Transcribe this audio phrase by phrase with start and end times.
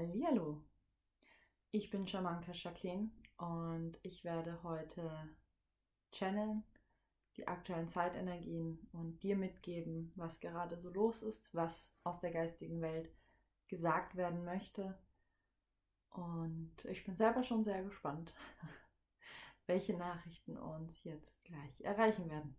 [0.00, 0.64] Hallihallo.
[1.72, 5.28] Ich bin Shamanka Jacqueline und ich werde heute
[6.10, 6.64] channeln,
[7.36, 12.80] die aktuellen Zeitenergien und dir mitgeben, was gerade so los ist, was aus der geistigen
[12.80, 13.10] Welt
[13.68, 14.98] gesagt werden möchte.
[16.08, 18.32] Und ich bin selber schon sehr gespannt,
[19.66, 22.56] welche Nachrichten uns jetzt gleich erreichen werden.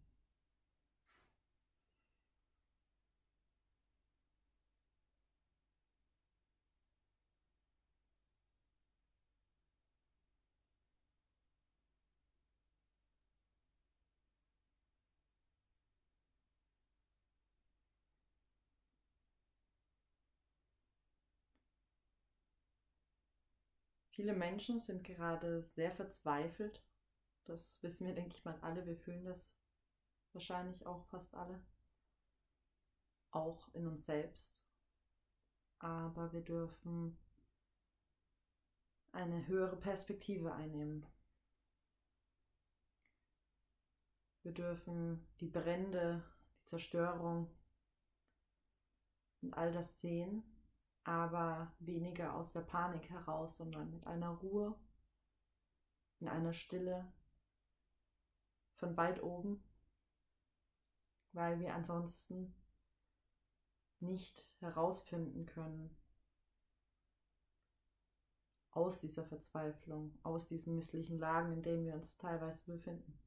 [24.22, 26.86] Viele Menschen sind gerade sehr verzweifelt.
[27.46, 28.86] Das wissen wir, denke ich mal, alle.
[28.86, 29.52] Wir fühlen das
[30.32, 31.60] wahrscheinlich auch fast alle.
[33.32, 34.64] Auch in uns selbst.
[35.80, 37.18] Aber wir dürfen
[39.12, 41.04] eine höhere Perspektive einnehmen.
[44.44, 46.24] Wir dürfen die Brände,
[46.60, 47.50] die Zerstörung
[49.42, 50.44] und all das sehen
[51.04, 54.76] aber weniger aus der Panik heraus, sondern mit einer Ruhe,
[56.20, 57.12] in einer Stille
[58.76, 59.64] von weit oben,
[61.34, 62.54] weil wir ansonsten
[64.00, 65.96] nicht herausfinden können
[68.72, 73.18] aus dieser Verzweiflung, aus diesen misslichen Lagen, in denen wir uns teilweise befinden.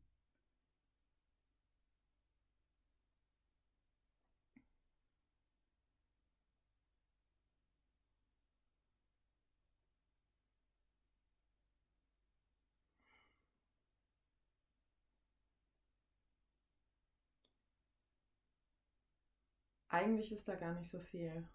[19.94, 21.48] Eigentlich ist da gar nicht so viel,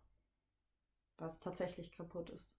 [1.17, 2.57] was tatsächlich kaputt ist.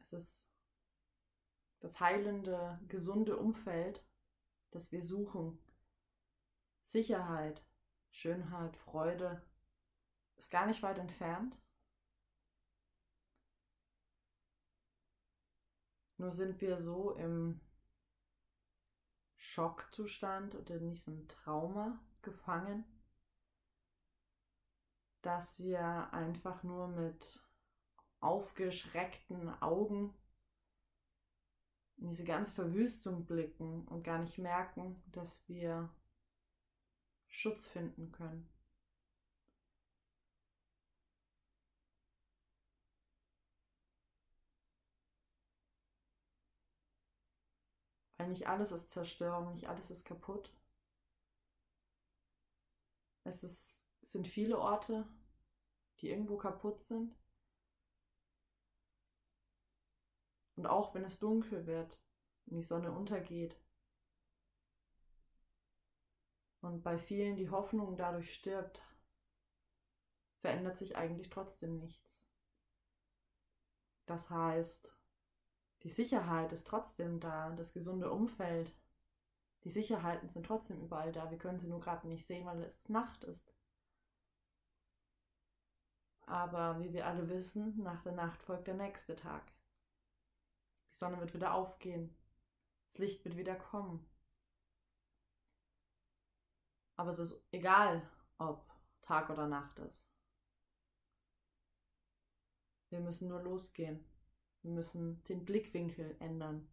[0.00, 0.44] Es ist
[1.78, 4.04] das heilende, gesunde Umfeld,
[4.72, 5.60] das wir suchen.
[6.86, 7.64] Sicherheit,
[8.10, 9.46] Schönheit, Freude
[10.38, 11.56] ist gar nicht weit entfernt.
[16.16, 17.60] Nur sind wir so im
[19.42, 22.84] Schockzustand oder in diesem Trauma gefangen,
[25.20, 27.44] dass wir einfach nur mit
[28.20, 30.14] aufgeschreckten Augen
[31.96, 35.90] in diese ganze Verwüstung blicken und gar nicht merken, dass wir
[37.26, 38.48] Schutz finden können.
[48.28, 50.52] Nicht alles ist Zerstörung, nicht alles ist kaputt.
[53.24, 55.06] Es, ist, es sind viele Orte,
[56.00, 57.14] die irgendwo kaputt sind.
[60.56, 62.00] Und auch wenn es dunkel wird
[62.46, 63.56] und die Sonne untergeht
[66.60, 68.82] und bei vielen die Hoffnung dadurch stirbt,
[70.40, 72.12] verändert sich eigentlich trotzdem nichts.
[74.06, 74.92] Das heißt,
[75.82, 78.72] die Sicherheit ist trotzdem da, das gesunde Umfeld.
[79.64, 81.30] Die Sicherheiten sind trotzdem überall da.
[81.30, 83.52] Wir können sie nur gerade nicht sehen, weil es Nacht ist.
[86.26, 89.44] Aber wie wir alle wissen, nach der Nacht folgt der nächste Tag.
[90.92, 92.16] Die Sonne wird wieder aufgehen.
[92.92, 94.08] Das Licht wird wieder kommen.
[96.96, 98.64] Aber es ist egal, ob
[99.02, 100.06] Tag oder Nacht ist.
[102.90, 104.04] Wir müssen nur losgehen.
[104.62, 106.68] Wir müssen den Blickwinkel ändern.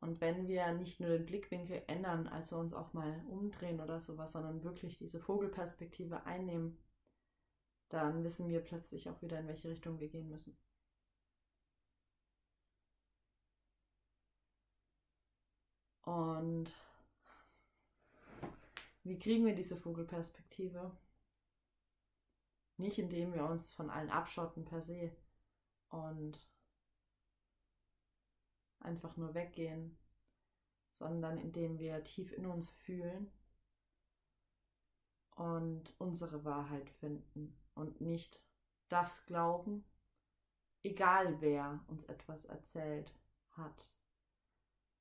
[0.00, 4.32] Und wenn wir nicht nur den Blickwinkel ändern, also uns auch mal umdrehen oder sowas,
[4.32, 6.76] sondern wirklich diese Vogelperspektive einnehmen,
[7.88, 10.56] dann wissen wir plötzlich auch wieder, in welche Richtung wir gehen müssen.
[16.04, 16.74] Und
[19.04, 20.90] wie kriegen wir diese Vogelperspektive?
[22.76, 25.12] Nicht indem wir uns von allen abschotten per se,
[25.92, 26.48] und
[28.80, 29.96] einfach nur weggehen,
[30.88, 33.30] sondern indem wir tief in uns fühlen
[35.36, 38.42] und unsere Wahrheit finden und nicht
[38.88, 39.84] das glauben,
[40.82, 43.12] egal wer uns etwas erzählt
[43.50, 43.88] hat,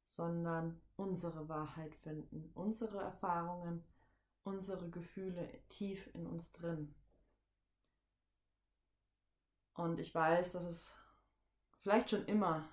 [0.05, 3.83] sondern unsere Wahrheit finden, unsere Erfahrungen,
[4.43, 6.93] unsere Gefühle tief in uns drin.
[9.73, 10.93] Und ich weiß, dass es
[11.81, 12.69] vielleicht schon immer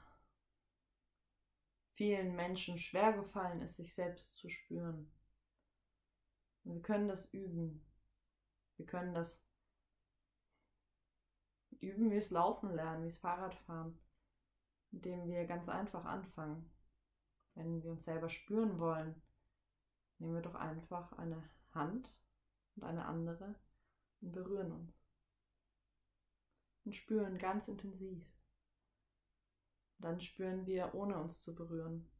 [1.94, 5.10] vielen Menschen schwer gefallen ist, sich selbst zu spüren.
[6.64, 7.84] Und wir können das üben.
[8.76, 9.44] Wir können das
[11.80, 13.98] üben, wie es Laufen lernen, wie es Fahrradfahren,
[14.92, 16.70] indem wir ganz einfach anfangen.
[17.54, 19.20] Wenn wir uns selber spüren wollen,
[20.18, 21.42] nehmen wir doch einfach eine
[21.72, 22.14] Hand
[22.76, 23.54] und eine andere
[24.20, 24.97] und berühren uns.
[26.88, 28.24] Und spüren ganz intensiv.
[29.98, 32.10] dann spüren wir, ohne uns zu berühren.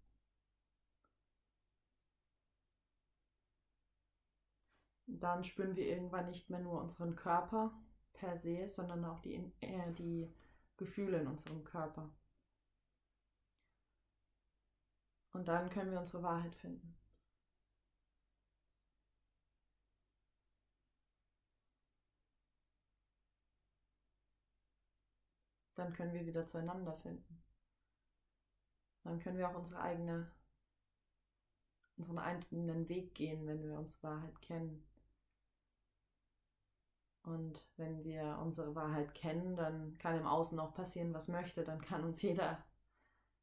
[5.07, 7.73] Dann spüren wir irgendwann nicht mehr nur unseren Körper
[8.13, 10.31] per se, sondern auch die, äh, die
[10.77, 12.15] Gefühle in unserem Körper.
[15.33, 16.95] Und dann können wir unsere Wahrheit finden.
[25.79, 27.41] Dann können wir wieder zueinander finden.
[29.05, 30.29] Dann können wir auch unsere eigene,
[31.97, 34.85] unseren eigenen Weg gehen, wenn wir unsere Wahrheit kennen.
[37.23, 41.63] Und wenn wir unsere Wahrheit kennen, dann kann im Außen auch passieren, was möchte.
[41.63, 42.61] Dann kann uns jeder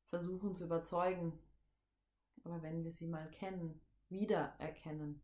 [0.08, 1.40] versuchen zu überzeugen,
[2.44, 3.80] aber wenn wir sie mal kennen,
[4.10, 5.22] wiedererkennen,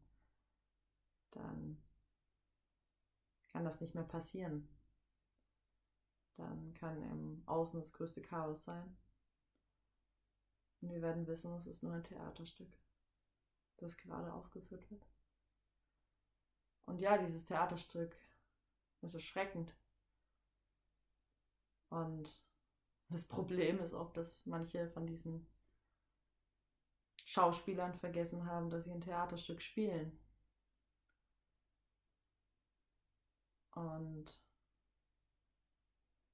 [1.32, 1.78] dann
[3.52, 4.70] kann das nicht mehr passieren.
[6.38, 8.98] Dann kann im Außen das größte Chaos sein.
[10.82, 12.76] Und wir werden wissen, es ist nur ein Theaterstück,
[13.78, 15.06] das gerade aufgeführt wird.
[16.86, 18.16] Und ja, dieses Theaterstück
[19.02, 19.76] ist erschreckend.
[21.90, 22.30] Und
[23.10, 25.46] das Problem ist oft, dass manche von diesen
[27.26, 30.18] Schauspielern vergessen haben, dass sie ein Theaterstück spielen.
[33.74, 34.38] Und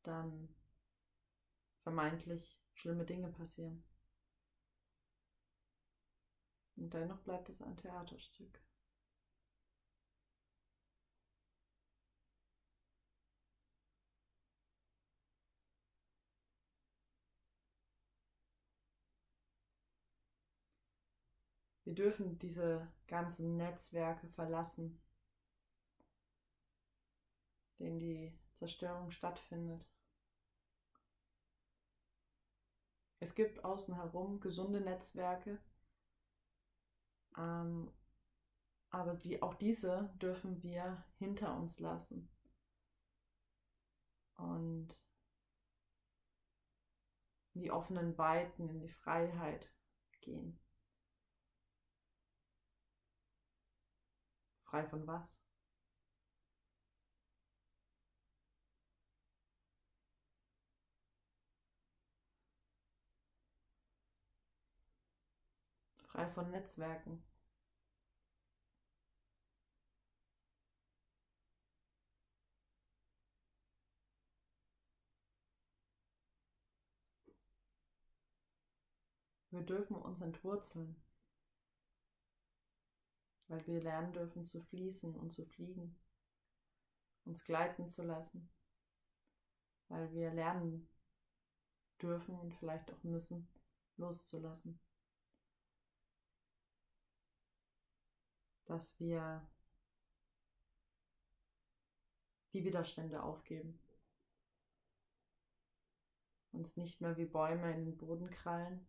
[0.07, 0.49] dann
[1.83, 3.83] vermeintlich schlimme Dinge passieren.
[6.77, 8.61] Und dennoch bleibt es ein Theaterstück.
[21.83, 25.01] Wir dürfen diese ganzen Netzwerke verlassen,
[27.79, 29.87] denen die Zerstörung stattfindet.
[33.19, 35.59] Es gibt außen herum gesunde Netzwerke,
[37.37, 37.91] ähm,
[38.89, 42.29] aber die, auch diese dürfen wir hinter uns lassen.
[44.37, 44.95] Und
[47.53, 49.71] in die offenen Weiten, in die Freiheit
[50.21, 50.59] gehen.
[54.65, 55.27] Frei von was?
[66.17, 67.23] Frei von Netzwerken.
[79.51, 80.95] Wir dürfen uns entwurzeln
[83.47, 85.95] weil wir lernen dürfen zu fließen und zu fliegen,
[87.25, 88.49] uns gleiten zu lassen,
[89.87, 90.89] weil wir lernen
[92.01, 93.47] dürfen und vielleicht auch müssen,
[93.97, 94.79] loszulassen.
[98.67, 99.47] Dass wir
[102.53, 103.79] die Widerstände aufgeben,
[106.51, 108.85] uns nicht mehr wie Bäume in den Boden krallen,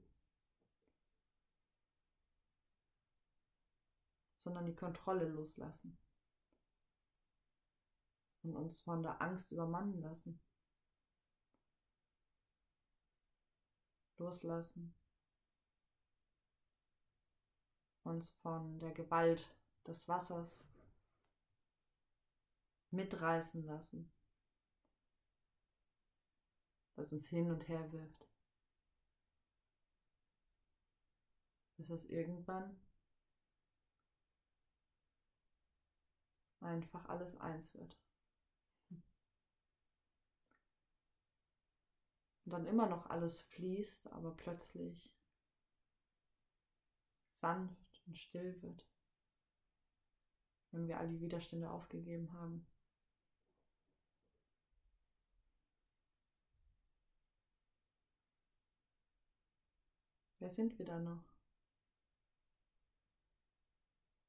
[4.39, 5.99] sondern die Kontrolle loslassen
[8.43, 10.41] und uns von der Angst übermannen lassen.
[14.17, 14.95] Loslassen.
[18.03, 19.55] Uns von der Gewalt
[19.89, 20.55] des Wassers
[22.91, 24.13] mitreißen lassen,
[26.95, 28.29] das uns hin und her wirft,
[31.79, 32.79] bis es irgendwann
[36.61, 37.97] einfach alles eins wird.
[42.45, 45.11] Und dann immer noch alles fließt, aber plötzlich
[47.41, 48.87] sanft und still wird,
[50.73, 52.67] wenn wir all die Widerstände aufgegeben haben.
[60.41, 61.25] Wer sind wir da noch?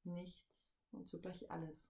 [0.04, 1.89] Nichts und zugleich alles.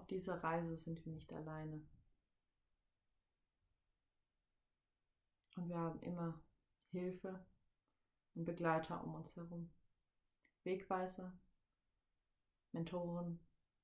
[0.00, 1.82] Auf dieser Reise sind wir nicht alleine.
[5.56, 6.40] Und wir haben immer
[6.90, 7.44] Hilfe
[8.34, 9.70] und Begleiter um uns herum.
[10.64, 11.38] Wegweiser,
[12.72, 13.38] Mentoren,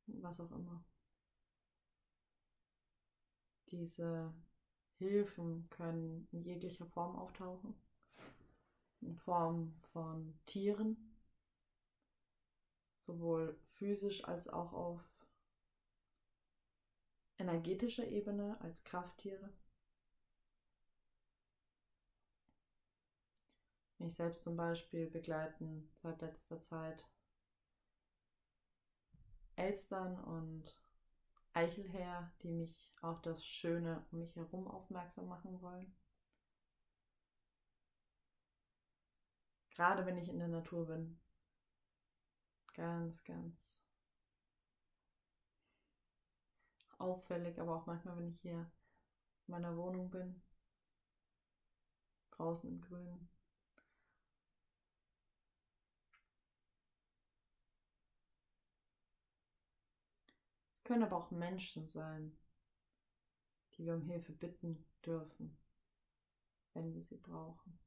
[0.06, 0.82] was auch immer.
[3.70, 4.32] Diese
[4.98, 7.74] Hilfen können in jeglicher Form auftauchen.
[9.02, 10.96] In Form von Tieren,
[13.04, 15.15] sowohl physisch als auch auf
[17.38, 19.52] energetischer Ebene als Krafttiere.
[23.98, 27.08] Mich selbst zum Beispiel begleiten seit letzter Zeit
[29.56, 30.76] Elstern und
[31.54, 35.96] Eichelherr, die mich auf das Schöne um mich herum aufmerksam machen wollen.
[39.70, 41.18] Gerade wenn ich in der Natur bin.
[42.74, 43.56] Ganz, ganz
[46.98, 48.70] auffällig, aber auch manchmal, wenn ich hier
[49.46, 50.42] in meiner Wohnung bin,
[52.32, 53.28] draußen im Grün.
[60.86, 62.32] können aber auch Menschen sein,
[63.74, 65.58] die wir um Hilfe bitten dürfen,
[66.74, 67.78] wenn wir sie brauchen.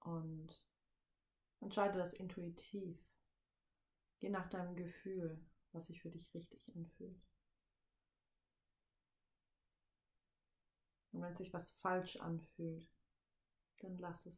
[0.00, 0.48] Und
[1.60, 2.98] entscheide das intuitiv.
[4.18, 5.38] Geh nach deinem Gefühl,
[5.78, 7.16] was sich für dich richtig anfühlt.
[11.12, 12.88] Und wenn sich was falsch anfühlt,
[13.80, 14.36] dann lass es.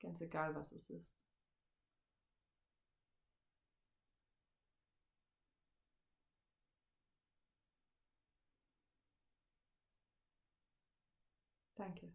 [0.00, 1.08] Ganz egal, was es ist.
[11.76, 12.12] Danke.